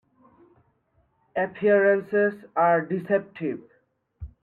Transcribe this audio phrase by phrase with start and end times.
[1.35, 3.59] Appearances are deceptive.